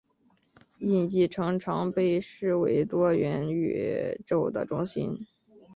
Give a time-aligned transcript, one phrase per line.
[0.79, 5.27] 印记城常被视为多元宇宙的中心。